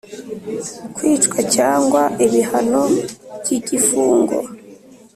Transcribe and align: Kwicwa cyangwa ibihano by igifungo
Kwicwa 0.95 1.39
cyangwa 1.55 2.01
ibihano 2.25 2.81
by 3.39 3.49
igifungo 3.57 4.37